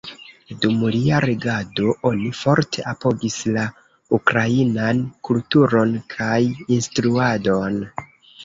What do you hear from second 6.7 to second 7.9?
instruadon.